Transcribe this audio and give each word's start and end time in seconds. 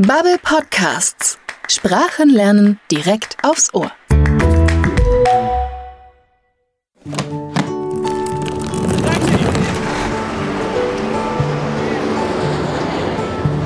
Babbel 0.00 0.38
Podcasts. 0.38 1.38
Sprachen 1.66 2.30
lernen 2.30 2.78
direkt 2.88 3.36
aufs 3.42 3.74
Ohr. 3.74 3.90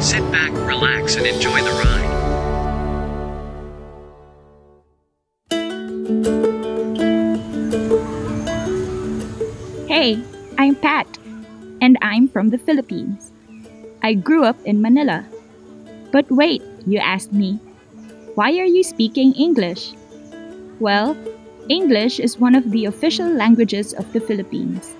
Sit 0.00 0.24
back, 0.32 0.52
relax, 0.66 1.16
and 1.16 1.26
enjoy 1.26 1.60
the 1.60 1.70
ride. 1.84 2.08
Hey, 9.86 10.18
I'm 10.56 10.76
Pat, 10.76 11.06
and 11.82 11.98
I'm 12.00 12.26
from 12.26 12.48
the 12.48 12.56
Philippines. 12.56 13.30
I 14.02 14.14
grew 14.14 14.44
up 14.44 14.56
in 14.64 14.80
Manila. 14.80 15.26
But 16.12 16.30
wait, 16.30 16.62
you 16.86 16.98
asked 16.98 17.32
me, 17.32 17.58
why 18.36 18.52
are 18.60 18.68
you 18.68 18.84
speaking 18.84 19.32
English? 19.32 19.94
Well, 20.78 21.16
English 21.68 22.20
is 22.20 22.38
one 22.38 22.54
of 22.54 22.70
the 22.70 22.84
official 22.84 23.28
languages 23.28 23.94
of 23.94 24.12
the 24.12 24.20
Philippines. 24.20 24.94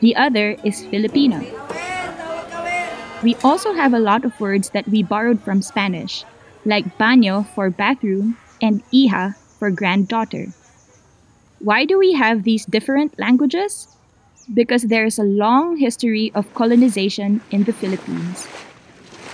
The 0.00 0.14
other 0.14 0.56
is 0.62 0.86
Filipino. 0.86 1.42
We 3.22 3.34
also 3.42 3.72
have 3.72 3.94
a 3.94 3.98
lot 3.98 4.24
of 4.24 4.38
words 4.38 4.70
that 4.70 4.86
we 4.86 5.02
borrowed 5.02 5.42
from 5.42 5.62
Spanish, 5.62 6.24
like 6.64 6.98
baño 6.98 7.46
for 7.54 7.70
bathroom 7.70 8.36
and 8.62 8.84
hija 8.92 9.34
for 9.58 9.70
granddaughter. 9.70 10.54
Why 11.58 11.86
do 11.86 11.98
we 11.98 12.12
have 12.12 12.44
these 12.44 12.66
different 12.66 13.18
languages? 13.18 13.88
Because 14.52 14.82
there 14.84 15.06
is 15.06 15.18
a 15.18 15.26
long 15.26 15.76
history 15.76 16.30
of 16.34 16.52
colonization 16.54 17.40
in 17.50 17.64
the 17.64 17.72
Philippines. 17.72 18.46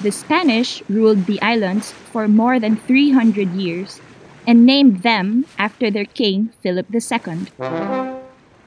The 0.02 0.10
Spanish 0.10 0.82
ruled 0.88 1.26
the 1.26 1.40
islands 1.40 1.92
for 1.92 2.26
more 2.26 2.58
than 2.58 2.74
300 2.74 3.54
years 3.54 4.00
and 4.48 4.66
named 4.66 5.04
them 5.04 5.46
after 5.58 5.92
their 5.92 6.06
king, 6.06 6.50
Philip 6.60 6.90
II. 6.92 7.46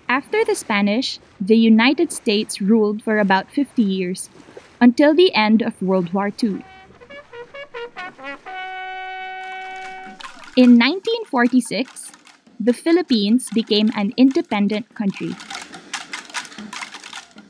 After 0.08 0.46
the 0.46 0.56
Spanish, 0.56 1.20
the 1.42 1.58
United 1.58 2.14
States 2.14 2.62
ruled 2.62 3.04
for 3.04 3.20
about 3.20 3.52
50 3.52 3.84
years 3.84 4.30
until 4.80 5.14
the 5.14 5.36
end 5.36 5.62
of 5.62 5.82
World 5.82 6.14
War 6.14 6.32
II. 6.32 6.64
In 10.56 10.80
1946, 10.80 12.14
the 12.62 12.72
Philippines 12.72 13.50
became 13.54 13.92
an 13.98 14.14
independent 14.16 14.88
country. 14.96 15.36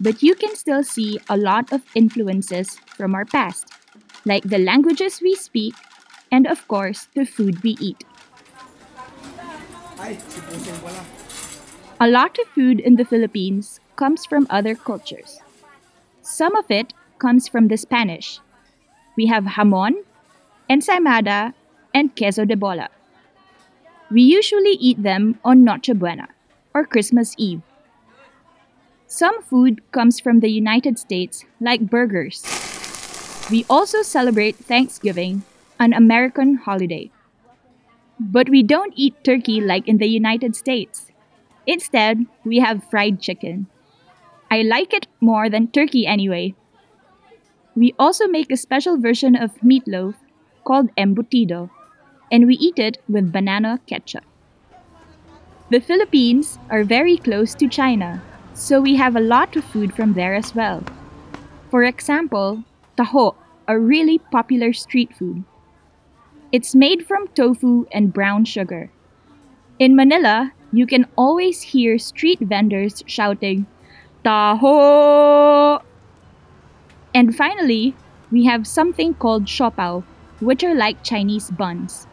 But 0.02 0.24
you 0.24 0.34
can 0.34 0.56
still 0.56 0.84
see 0.84 1.20
a 1.30 1.38
lot 1.38 1.72
of 1.72 1.84
influences 1.94 2.80
from 2.98 3.14
our 3.14 3.26
past, 3.26 3.68
like 4.26 4.44
the 4.44 4.58
languages 4.58 5.22
we 5.22 5.36
speak 5.36 5.76
and, 6.32 6.48
of 6.48 6.68
course, 6.68 7.08
the 7.14 7.26
food 7.26 7.64
we 7.64 7.78
eat. 7.80 8.04
A 12.02 12.08
lot 12.08 12.38
of 12.40 12.48
food 12.50 12.80
in 12.80 12.96
the 12.98 13.06
Philippines 13.06 13.80
comes 13.96 14.26
from 14.26 14.48
other 14.50 14.76
cultures. 14.76 15.40
Some 16.22 16.56
of 16.56 16.70
it 16.70 16.94
comes 17.20 17.48
from 17.48 17.70
the 17.70 17.78
Spanish. 17.78 18.40
We 19.16 19.28
have 19.28 19.46
jamon, 19.46 20.04
ensaimada, 20.70 21.54
and 21.94 22.14
queso 22.16 22.44
de 22.44 22.58
bola. 22.58 22.90
We 24.12 24.22
usually 24.22 24.74
eat 24.74 25.02
them 25.02 25.40
on 25.46 25.64
Noche 25.64 25.94
Buena, 25.96 26.28
or 26.74 26.86
Christmas 26.86 27.34
Eve. 27.38 27.62
Some 29.08 29.42
food 29.44 29.82
comes 29.92 30.20
from 30.20 30.42
the 30.42 30.50
United 30.50 31.00
States, 31.00 31.46
like 31.62 31.90
burgers. 31.90 32.65
We 33.52 33.66
also 33.70 34.02
celebrate 34.02 34.56
Thanksgiving, 34.56 35.44
an 35.80 35.94
American 35.94 36.56
holiday. 36.56 37.12
But 38.20 38.50
we 38.50 38.64
don't 38.64 38.94
eat 38.96 39.24
turkey 39.24 39.62
like 39.62 39.88
in 39.88 39.98
the 39.98 40.08
United 40.08 40.56
States. 40.56 41.12
Instead, 41.68 42.26
we 42.44 42.60
have 42.60 42.90
fried 42.90 43.22
chicken. 43.22 43.68
I 44.50 44.64
like 44.64 44.94
it 44.94 45.08
more 45.20 45.50
than 45.50 45.68
turkey 45.68 46.08
anyway. 46.08 46.56
We 47.76 47.94
also 48.00 48.28
make 48.28 48.52
a 48.52 48.58
special 48.58 48.98
version 48.98 49.36
of 49.36 49.56
meatloaf 49.62 50.16
called 50.64 50.96
embutido 50.96 51.70
and 52.32 52.48
we 52.48 52.56
eat 52.56 52.80
it 52.80 52.98
with 53.08 53.32
banana 53.32 53.80
ketchup. 53.86 54.24
The 55.70 55.82
Philippines 55.82 56.58
are 56.70 56.84
very 56.84 57.18
close 57.18 57.54
to 57.56 57.68
China, 57.68 58.22
so 58.54 58.82
we 58.82 58.96
have 58.96 59.16
a 59.16 59.20
lot 59.20 59.56
of 59.56 59.66
food 59.66 59.94
from 59.94 60.14
there 60.14 60.34
as 60.34 60.56
well. 60.56 60.84
For 61.70 61.84
example, 61.84 62.64
taho, 62.98 63.36
a 63.68 63.80
really 63.80 64.20
popular 64.20 64.74
street 64.74 65.16
food. 65.16 65.44
It's 66.52 66.76
made 66.76 67.06
from 67.06 67.28
tofu 67.30 67.86
and 67.92 68.14
brown 68.14 68.46
sugar. 68.46 68.92
In 69.80 69.96
Manila, 69.96 70.54
you 70.72 70.86
can 70.86 71.08
always 71.16 71.62
hear 71.62 71.98
street 71.98 72.40
vendors 72.40 73.04
shouting, 73.08 73.66
Taho! 74.24 75.82
And 77.14 77.36
finally, 77.36 77.96
we 78.32 78.46
have 78.46 78.68
something 78.68 79.14
called 79.14 79.46
siopao, 79.46 80.04
which 80.40 80.64
are 80.64 80.76
like 80.76 81.04
Chinese 81.04 81.50
buns. 81.50 82.08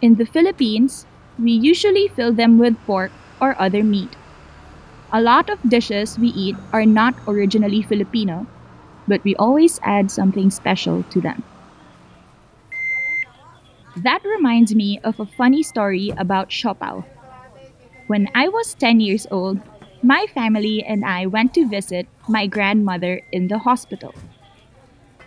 In 0.00 0.14
the 0.16 0.26
Philippines, 0.26 1.06
we 1.38 1.52
usually 1.52 2.08
fill 2.08 2.32
them 2.32 2.58
with 2.58 2.78
pork 2.86 3.12
or 3.40 3.54
other 3.60 3.84
meat. 3.84 4.16
A 5.12 5.20
lot 5.20 5.48
of 5.50 5.62
dishes 5.68 6.18
we 6.18 6.28
eat 6.28 6.56
are 6.72 6.86
not 6.86 7.14
originally 7.26 7.82
Filipino, 7.82 8.46
but 9.08 9.24
we 9.24 9.34
always 9.36 9.80
add 9.82 10.10
something 10.10 10.50
special 10.50 11.02
to 11.10 11.20
them. 11.20 11.42
That 13.96 14.22
reminds 14.24 14.74
me 14.74 15.00
of 15.02 15.18
a 15.18 15.26
funny 15.26 15.62
story 15.62 16.12
about 16.16 16.50
siopao. 16.50 17.04
When 18.06 18.28
I 18.34 18.48
was 18.48 18.74
10 18.74 19.00
years 19.00 19.26
old, 19.30 19.58
my 20.02 20.26
family 20.32 20.84
and 20.84 21.04
I 21.04 21.26
went 21.26 21.54
to 21.54 21.68
visit 21.68 22.06
my 22.28 22.46
grandmother 22.46 23.22
in 23.32 23.48
the 23.48 23.58
hospital. 23.58 24.14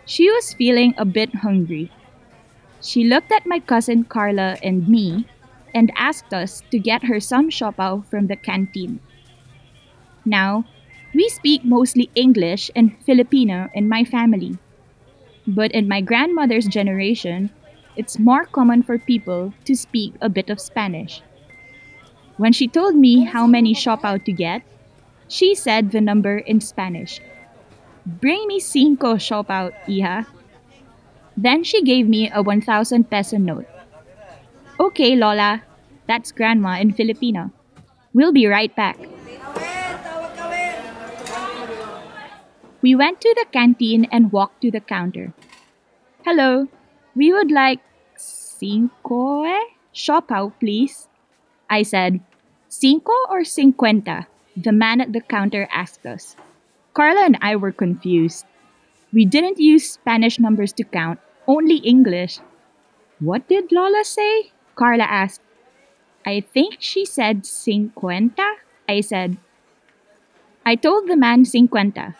She 0.05 0.29
was 0.29 0.53
feeling 0.53 0.93
a 0.97 1.05
bit 1.05 1.35
hungry 1.35 1.91
she 2.81 3.03
looked 3.03 3.31
at 3.31 3.45
my 3.45 3.59
cousin 3.59 4.03
Carla 4.03 4.57
and 4.63 4.87
me 4.87 5.27
and 5.73 5.93
asked 5.95 6.33
us 6.33 6.63
to 6.71 6.79
get 6.79 7.05
her 7.05 7.19
some 7.19 7.49
siopao 7.49 8.03
from 8.05 8.25
the 8.27 8.35
canteen. 8.35 8.99
Now, 10.25 10.65
we 11.13 11.27
speak 11.29 11.63
mostly 11.63 12.09
English 12.15 12.71
and 12.75 12.95
Filipino 13.03 13.69
in 13.73 13.89
my 13.89 14.03
family. 14.03 14.57
But 15.47 15.71
in 15.71 15.87
my 15.87 16.01
grandmother's 16.01 16.67
generation, 16.67 17.49
it's 17.95 18.19
more 18.19 18.45
common 18.45 18.83
for 18.83 18.97
people 18.97 19.53
to 19.65 19.75
speak 19.75 20.13
a 20.21 20.29
bit 20.29 20.49
of 20.49 20.61
Spanish. 20.61 21.21
When 22.37 22.53
she 22.53 22.67
told 22.67 22.95
me 22.95 23.25
how 23.25 23.45
many 23.45 23.75
siopao 23.75 24.23
to 24.25 24.31
get, 24.31 24.63
she 25.27 25.53
said 25.55 25.91
the 25.91 26.01
number 26.01 26.37
in 26.37 26.61
Spanish. 26.61 27.19
Bring 28.05 28.47
me 28.47 28.59
cinco 28.59 29.15
siopao, 29.15 29.71
hija. 29.85 30.25
Then 31.37 31.63
she 31.63 31.83
gave 31.83 32.07
me 32.07 32.29
a 32.33 32.41
1,000 32.41 33.09
peso 33.09 33.37
note. 33.37 33.67
Okay, 34.79 35.15
Lola. 35.15 35.63
That's 36.07 36.31
grandma 36.31 36.79
in 36.79 36.91
Filipino. 36.93 37.51
We'll 38.13 38.33
be 38.33 38.47
right 38.47 38.75
back. 38.75 38.97
We 42.81 42.95
went 42.95 43.21
to 43.21 43.33
the 43.37 43.45
canteen 43.51 44.07
and 44.11 44.31
walked 44.31 44.61
to 44.61 44.71
the 44.71 44.79
counter. 44.79 45.33
Hello, 46.25 46.67
we 47.15 47.31
would 47.31 47.51
like 47.51 47.79
cinco 48.17 49.43
eh? 49.43 49.65
Siopao, 49.93 50.53
please. 50.59 51.07
I 51.69 51.83
said, 51.83 52.21
cinco 52.69 53.13
or 53.29 53.43
cincuenta? 53.43 54.27
The 54.57 54.71
man 54.71 54.99
at 54.99 55.13
the 55.13 55.21
counter 55.21 55.67
asked 55.71 56.05
us. 56.05 56.35
Carla 56.93 57.21
and 57.21 57.37
I 57.41 57.55
were 57.55 57.71
confused. 57.71 58.45
We 59.13 59.25
didn't 59.25 59.59
use 59.59 59.91
Spanish 59.91 60.39
numbers 60.39 60.73
to 60.73 60.83
count, 60.83 61.19
only 61.47 61.77
English. 61.77 62.39
What 63.19 63.47
did 63.47 63.71
Lola 63.71 64.03
say? 64.03 64.51
Carla 64.75 65.03
asked. 65.03 65.41
I 66.25 66.41
think 66.41 66.77
she 66.79 67.05
said 67.05 67.45
cincuenta, 67.45 68.55
I 68.89 69.01
said. 69.01 69.37
I 70.65 70.75
told 70.75 71.07
the 71.07 71.15
man 71.15 71.45
cincuenta. 71.45 72.15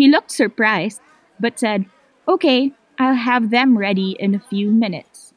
He 0.00 0.08
looked 0.08 0.30
surprised, 0.30 1.02
but 1.38 1.60
said, 1.60 1.84
Okay, 2.26 2.72
I'll 2.98 3.20
have 3.20 3.50
them 3.50 3.76
ready 3.76 4.16
in 4.18 4.34
a 4.34 4.40
few 4.40 4.70
minutes. 4.70 5.34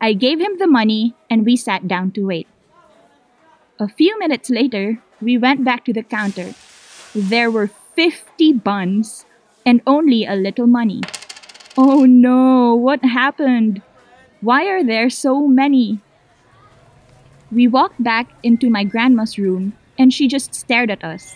I 0.00 0.12
gave 0.12 0.38
him 0.38 0.58
the 0.60 0.68
money 0.68 1.16
and 1.28 1.44
we 1.44 1.56
sat 1.56 1.88
down 1.88 2.12
to 2.12 2.24
wait. 2.24 2.46
A 3.80 3.88
few 3.88 4.16
minutes 4.20 4.48
later, 4.48 5.02
we 5.20 5.36
went 5.36 5.64
back 5.64 5.84
to 5.86 5.92
the 5.92 6.04
counter. 6.04 6.54
There 7.16 7.50
were 7.50 7.66
50 7.66 8.52
buns 8.62 9.26
and 9.66 9.82
only 9.88 10.24
a 10.24 10.36
little 10.36 10.68
money. 10.68 11.00
Oh 11.76 12.04
no, 12.04 12.76
what 12.76 13.04
happened? 13.04 13.82
Why 14.40 14.70
are 14.70 14.84
there 14.84 15.10
so 15.10 15.48
many? 15.48 15.98
We 17.50 17.66
walked 17.66 18.00
back 18.00 18.30
into 18.44 18.70
my 18.70 18.84
grandma's 18.84 19.36
room 19.36 19.72
and 19.98 20.14
she 20.14 20.28
just 20.28 20.54
stared 20.54 20.92
at 20.92 21.02
us. 21.02 21.34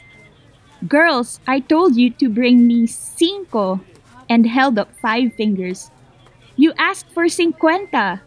Girls, 0.87 1.41
I 1.47 1.59
told 1.59 1.97
you 1.97 2.11
to 2.23 2.29
bring 2.29 2.67
me 2.67 2.87
cinco 2.87 3.81
and 4.31 4.47
held 4.47 4.79
up 4.79 4.95
five 5.03 5.35
fingers. 5.35 5.91
You 6.55 6.73
asked 6.79 7.11
for 7.11 7.29
cincuenta. 7.29 8.23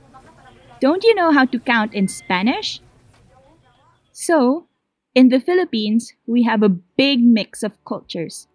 Don't 0.81 1.03
you 1.03 1.15
know 1.15 1.31
how 1.31 1.45
to 1.45 1.59
count 1.59 1.93
in 1.93 2.07
Spanish? 2.07 2.81
So, 4.11 4.67
in 5.15 5.29
the 5.29 5.39
Philippines, 5.39 6.13
we 6.27 6.43
have 6.43 6.63
a 6.63 6.69
big 6.69 7.23
mix 7.23 7.63
of 7.63 7.77
cultures. 7.85 8.47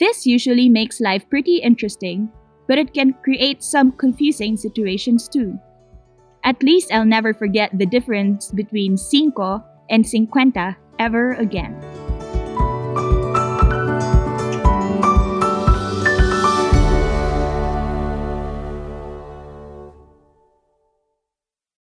This 0.00 0.26
usually 0.26 0.68
makes 0.68 1.00
life 1.00 1.28
pretty 1.30 1.58
interesting, 1.58 2.28
but 2.66 2.78
it 2.78 2.92
can 2.92 3.14
create 3.22 3.62
some 3.62 3.92
confusing 3.92 4.56
situations 4.56 5.28
too. 5.28 5.58
At 6.42 6.62
least 6.62 6.90
I'll 6.90 7.04
never 7.04 7.32
forget 7.32 7.70
the 7.78 7.86
difference 7.86 8.50
between 8.50 8.96
cinco 8.96 9.62
and 9.90 10.04
cincuenta 10.04 10.76
ever 10.98 11.34
again. 11.34 11.78